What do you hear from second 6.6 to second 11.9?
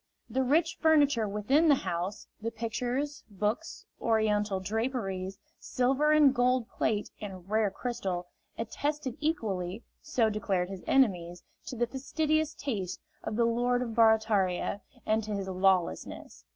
plate and rare crystal attested equally so declared his enemies to the